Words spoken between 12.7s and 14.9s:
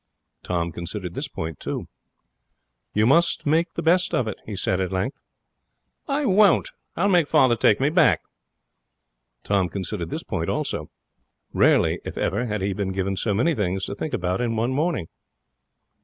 been given so many things to think about in one